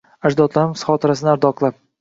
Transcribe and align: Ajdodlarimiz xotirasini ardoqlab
Ajdodlarimiz 0.29 0.85
xotirasini 0.89 1.33
ardoqlab 1.37 1.83